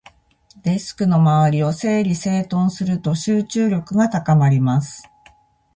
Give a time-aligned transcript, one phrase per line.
[0.63, 5.07] デスクの周りを整理整頓すると、集中力が高まります。